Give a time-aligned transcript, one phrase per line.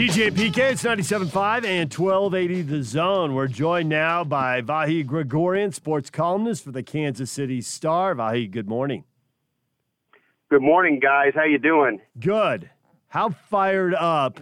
[0.00, 3.34] DJ PK, it's 97.5 and 1280 The Zone.
[3.34, 8.14] We're joined now by Vahe Gregorian, sports columnist for the Kansas City Star.
[8.14, 9.04] Vahe, good morning.
[10.48, 11.32] Good morning, guys.
[11.34, 12.00] How you doing?
[12.18, 12.70] Good.
[13.08, 14.40] How fired up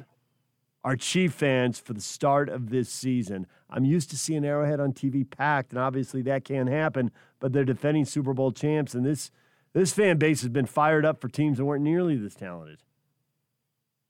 [0.84, 3.48] are Chief fans for the start of this season?
[3.68, 7.64] I'm used to seeing Arrowhead on TV packed, and obviously that can't happen, but they're
[7.64, 9.32] defending Super Bowl champs, and this,
[9.72, 12.79] this fan base has been fired up for teams that weren't nearly this talented.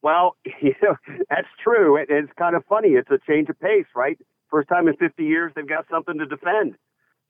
[0.02, 0.96] Well, you know,
[1.28, 1.96] that's true.
[1.96, 2.90] It, it's kind of funny.
[2.90, 4.18] It's a change of pace, right?
[4.50, 6.76] First time in 50 years they've got something to defend.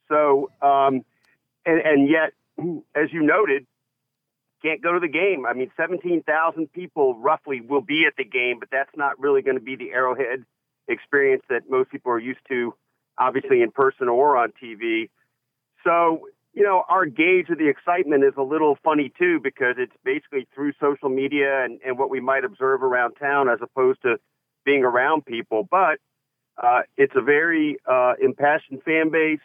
[0.08, 1.04] So, um,
[1.66, 2.32] and, and yet,
[2.94, 3.66] as you noted,
[4.62, 5.46] can't go to the game.
[5.46, 9.56] I mean, 17,000 people roughly will be at the game, but that's not really going
[9.56, 10.44] to be the Arrowhead
[10.88, 12.74] experience that most people are used to,
[13.16, 15.10] obviously in person or on TV.
[15.84, 19.92] So you know, our gauge of the excitement is a little funny too because it's
[20.04, 24.16] basically through social media and, and what we might observe around town as opposed to
[24.64, 25.68] being around people.
[25.70, 26.00] But
[26.60, 29.38] uh, it's a very uh, impassioned fan base.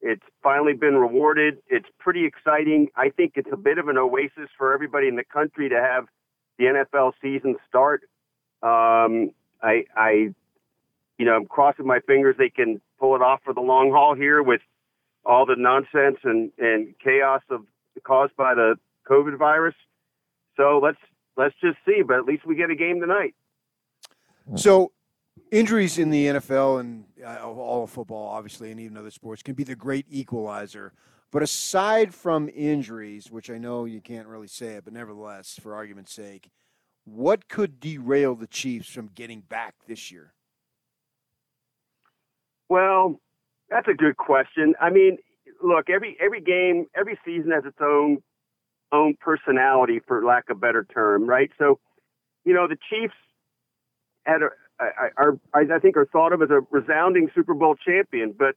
[0.00, 1.58] It's finally been rewarded.
[1.68, 2.88] It's pretty exciting.
[2.96, 6.06] I think it's a bit of an oasis for everybody in the country to have
[6.58, 8.02] the NFL season start.
[8.64, 9.30] Um,
[9.62, 10.34] I, I,
[11.18, 14.16] you know, I'm crossing my fingers they can pull it off for the long haul
[14.16, 14.60] here with
[15.28, 17.60] all the nonsense and, and chaos of
[18.02, 18.76] caused by the
[19.08, 19.74] COVID virus.
[20.56, 20.98] So let's
[21.36, 22.02] let's just see.
[22.02, 23.34] But at least we get a game tonight.
[24.56, 24.92] So
[25.52, 29.54] injuries in the NFL and uh, all of football, obviously, and even other sports can
[29.54, 30.94] be the great equalizer.
[31.30, 35.74] But aside from injuries, which I know you can't really say it, but nevertheless, for
[35.74, 36.50] argument's sake,
[37.04, 40.32] what could derail the Chiefs from getting back this year?
[42.70, 43.20] Well,
[43.70, 44.74] that's a good question.
[44.80, 45.18] I mean,
[45.62, 48.22] look, every every game, every season has its own
[48.92, 51.50] own personality, for lack of a better term, right?
[51.58, 51.78] So,
[52.44, 53.14] you know, the Chiefs
[54.24, 54.48] had a,
[55.16, 58.54] are, I think are thought of as a resounding Super Bowl champion, but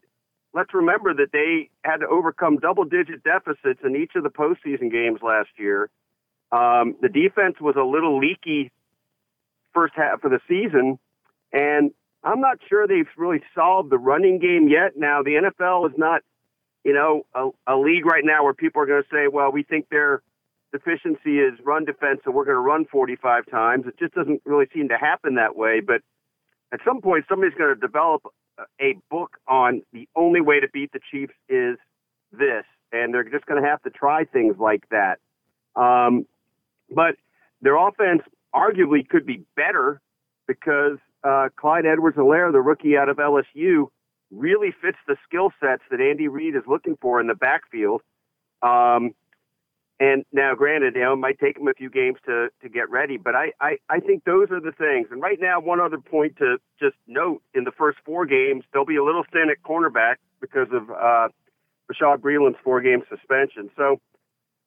[0.53, 4.91] let's remember that they had to overcome double digit deficits in each of the postseason
[4.91, 5.89] games last year.
[6.51, 8.71] Um, the defense was a little leaky
[9.73, 10.99] first half of the season,
[11.53, 11.91] and
[12.23, 14.93] I'm not sure they've really solved the running game yet.
[14.95, 16.21] Now, the NFL is not,
[16.83, 19.63] you know, a, a league right now where people are going to say, well, we
[19.63, 20.21] think their
[20.71, 23.85] deficiency is run defense, so we're going to run 45 times.
[23.87, 25.81] It just doesn't really seem to happen that way.
[25.85, 26.01] But
[26.71, 28.23] at some point, somebody's going to develop
[28.79, 31.77] a book on the only way to beat the Chiefs is
[32.31, 35.19] this, and they're just going to have to try things like that.
[35.75, 36.25] Um,
[36.93, 37.15] but
[37.61, 38.21] their offense
[38.53, 40.01] arguably could be better
[40.47, 43.87] because uh, Clyde Edwards-Helaire, the rookie out of LSU,
[44.31, 48.01] really fits the skill sets that Andy Reid is looking for in the backfield.
[48.61, 49.13] Um,
[49.99, 52.89] and now, granted, you know, it might take him a few games to, to get
[52.89, 55.09] ready, but I, I, I think those are the things.
[55.11, 58.85] And right now, one other point to just note in the first four games, they'll
[58.85, 61.27] be a little thin at cornerback because of uh,
[61.87, 63.69] Bashaud Breeland's four game suspension.
[63.77, 63.99] So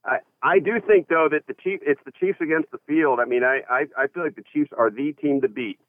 [0.05, 3.19] I, I do think, though, that the Chief, it's the Chiefs against the field.
[3.19, 5.81] I mean, I, I, I feel like the Chiefs are the team to beat.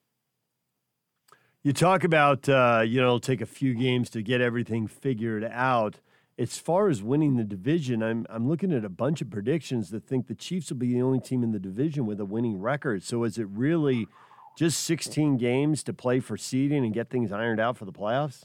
[1.65, 5.43] You talk about, uh, you know, it'll take a few games to get everything figured
[5.43, 5.99] out.
[6.37, 10.05] As far as winning the division, I'm, I'm looking at a bunch of predictions that
[10.05, 13.01] think the Chiefs will be the only team in the division with a winning record.
[13.01, 14.07] So is it really
[14.55, 18.43] just 16 games to play for seeding and get things ironed out for the playoffs?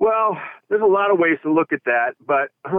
[0.00, 0.36] Well,
[0.68, 2.48] there's a lot of ways to look at that, but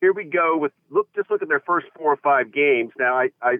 [0.00, 1.06] here we go with look.
[1.14, 2.90] Just look at their first four or five games.
[2.98, 3.58] Now, I, I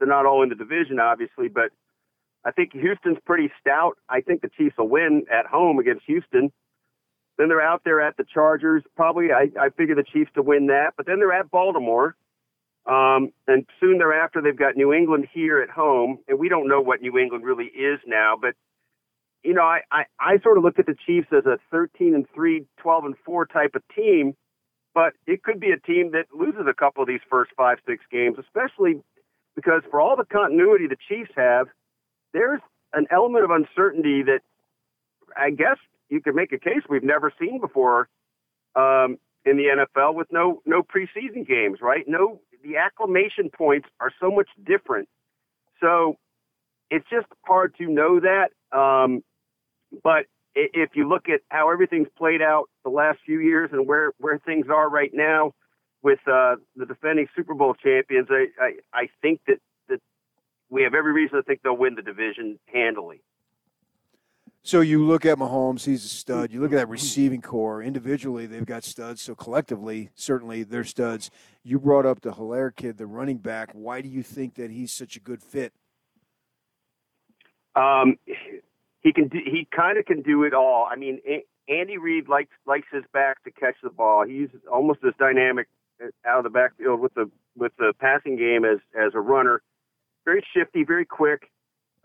[0.00, 1.70] they're not all in the division, obviously, but
[2.46, 3.98] I think Houston's pretty stout.
[4.08, 6.52] I think the Chiefs will win at home against Houston.
[7.38, 8.84] Then they're out there at the Chargers.
[8.94, 10.92] Probably, I, I figure the Chiefs to win that.
[10.96, 12.14] But then they're at Baltimore.
[12.86, 16.20] Um, and soon thereafter, they've got New England here at home.
[16.28, 18.36] And we don't know what New England really is now.
[18.40, 18.54] But,
[19.42, 22.26] you know, I, I, I sort of look at the Chiefs as a 13 and
[22.32, 24.36] 3, 12 and 4 type of team.
[24.94, 28.04] But it could be a team that loses a couple of these first five, six
[28.10, 29.02] games, especially
[29.56, 31.66] because for all the continuity the Chiefs have–
[32.32, 32.60] there's
[32.92, 34.40] an element of uncertainty that
[35.36, 35.76] I guess
[36.08, 38.08] you could make a case we've never seen before
[38.74, 42.04] um, in the NFL with no no preseason games, right?
[42.06, 45.08] No, the acclimation points are so much different.
[45.80, 46.16] So
[46.90, 48.50] it's just hard to know that.
[48.76, 49.22] Um,
[50.02, 54.12] but if you look at how everything's played out the last few years and where
[54.18, 55.52] where things are right now
[56.02, 59.58] with uh, the defending Super Bowl champions, I, I I think that
[60.70, 63.22] we have every reason to think they'll win the division handily.
[64.62, 66.50] So you look at Mahomes, he's a stud.
[66.50, 67.82] You look at that receiving corps.
[67.82, 69.22] Individually, they've got studs.
[69.22, 71.30] So collectively, certainly they're studs.
[71.62, 73.70] You brought up the Helaire kid, the running back.
[73.74, 75.72] Why do you think that he's such a good fit?
[77.76, 78.16] Um,
[79.02, 80.88] he can do, he kind of can do it all.
[80.90, 81.20] I mean,
[81.68, 84.24] Andy Reid likes likes his back to catch the ball.
[84.26, 85.68] He's almost as dynamic
[86.26, 89.62] out of the backfield with the with the passing game as as a runner.
[90.26, 91.50] Very shifty, very quick,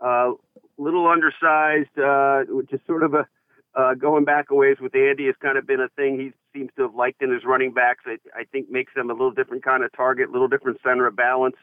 [0.00, 0.32] uh,
[0.78, 3.26] little undersized, uh, which is sort of a
[3.74, 6.70] uh, going back a ways with Andy has kind of been a thing he seems
[6.76, 8.04] to have liked in his running backs.
[8.06, 11.06] I, I think makes them a little different kind of target, a little different center
[11.06, 11.56] of balance.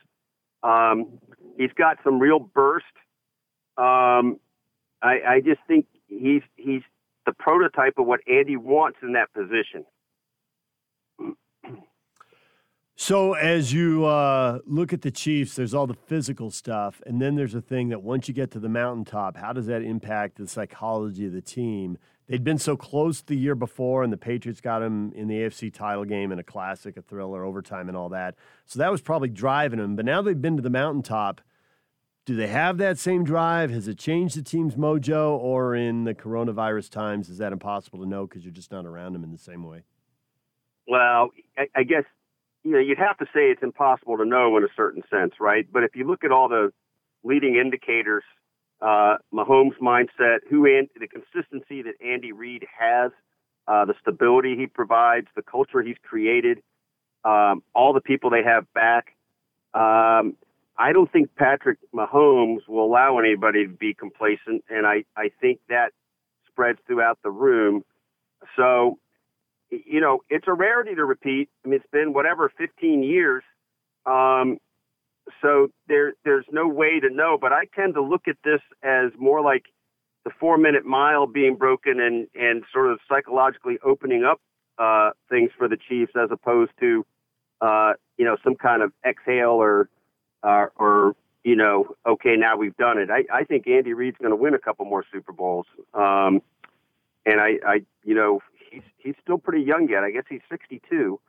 [0.64, 1.20] Um,
[1.58, 2.86] he's got some real burst.
[3.78, 4.40] Um,
[5.02, 6.82] I, I just think he's he's
[7.26, 9.86] the prototype of what Andy wants in that position.
[13.02, 17.36] So, as you uh, look at the Chiefs, there's all the physical stuff, and then
[17.36, 20.46] there's a thing that once you get to the mountaintop, how does that impact the
[20.46, 21.98] psychology of the team?
[22.28, 25.74] They'd been so close the year before, and the Patriots got them in the AFC
[25.74, 28.36] title game in a classic, a thriller, overtime, and all that.
[28.66, 29.96] So that was probably driving them.
[29.96, 31.40] But now they've been to the mountaintop.
[32.26, 33.72] Do they have that same drive?
[33.72, 38.06] Has it changed the team's mojo, or in the coronavirus times, is that impossible to
[38.06, 39.84] know because you're just not around them in the same way?
[40.86, 42.04] Well, I, I guess
[42.64, 45.66] you know, you'd have to say it's impossible to know in a certain sense, right?
[45.72, 46.72] But if you look at all the
[47.24, 48.24] leading indicators,
[48.82, 53.12] uh, Mahomes' mindset, who and the consistency that Andy Reid has,
[53.68, 56.62] uh, the stability he provides, the culture he's created,
[57.24, 59.16] um, all the people they have back.
[59.74, 60.36] Um,
[60.78, 65.60] I don't think Patrick Mahomes will allow anybody to be complacent, and I, I think
[65.68, 65.92] that
[66.48, 67.84] spreads throughout the room.
[68.56, 68.98] So
[69.72, 71.50] you know, it's a rarity to repeat.
[71.64, 73.44] I mean, it's been whatever 15 years.
[74.06, 74.58] Um,
[75.42, 77.38] so there, there's no way to know.
[77.40, 79.66] But I tend to look at this as more like
[80.26, 84.42] the four minute mile being broken and, and sort of psychologically opening up
[84.78, 87.06] uh, things for the Chiefs as opposed to,
[87.62, 89.90] uh, you know, some kind of exhale or,
[90.44, 93.10] uh, or, you know, okay, now we've done it.
[93.10, 95.68] I, I think Andy Reid's going to win a couple more Super Bowls.
[95.94, 96.42] Um,
[97.26, 100.04] and I, I, you know, he's he's still pretty young yet.
[100.04, 101.20] I guess he's 62.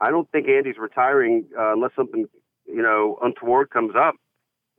[0.00, 2.26] I don't think Andy's retiring uh, unless something
[2.66, 4.14] you know untoward comes up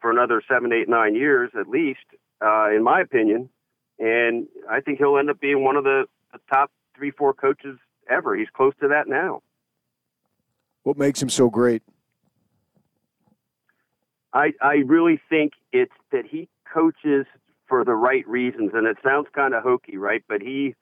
[0.02, 2.06] for another seven, eight, nine years at least,
[2.44, 3.50] uh, in my opinion.
[4.00, 7.78] And I think he'll end up being one of the, the top three, four coaches
[8.10, 8.36] ever.
[8.36, 9.42] He's close to that now.
[10.84, 11.84] What makes him so great?
[14.34, 17.26] I I really think it's that he coaches
[17.68, 20.24] for the right reasons, and it sounds kind of hokey, right?
[20.28, 20.76] But he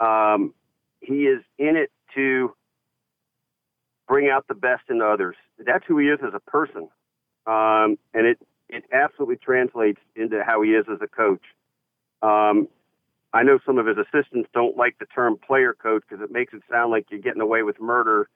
[0.00, 0.52] um,
[1.02, 2.54] he is in it to
[4.08, 5.36] bring out the best in others.
[5.58, 6.88] That's who he is as a person,
[7.46, 8.38] um, and it
[8.68, 11.42] it absolutely translates into how he is as a coach.
[12.22, 12.68] Um,
[13.34, 16.52] I know some of his assistants don't like the term player coach because it makes
[16.54, 18.28] it sound like you're getting away with murder,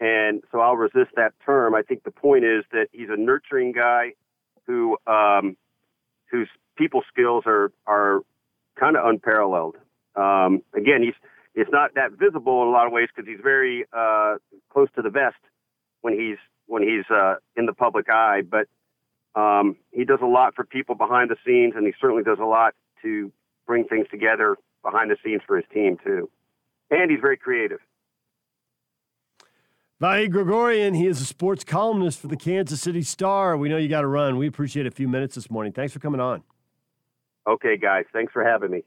[0.00, 1.74] and so I'll resist that term.
[1.74, 4.12] I think the point is that he's a nurturing guy
[4.66, 5.56] who um,
[6.30, 8.20] whose people skills are are
[8.78, 9.76] kind of unparalleled.
[10.14, 11.14] Um, again, he's
[11.56, 14.36] it's not that visible in a lot of ways because he's very uh,
[14.70, 15.36] close to the vest
[16.02, 16.36] when he's
[16.66, 18.42] when he's uh, in the public eye.
[18.42, 18.68] But
[19.40, 22.44] um, he does a lot for people behind the scenes, and he certainly does a
[22.44, 23.32] lot to
[23.66, 26.28] bring things together behind the scenes for his team too.
[26.90, 27.80] And he's very creative.
[30.00, 33.56] Vahe Gregorian, he is a sports columnist for the Kansas City Star.
[33.56, 34.36] We know you got to run.
[34.36, 35.72] We appreciate a few minutes this morning.
[35.72, 36.42] Thanks for coming on.
[37.46, 38.04] Okay, guys.
[38.12, 38.84] Thanks for having me.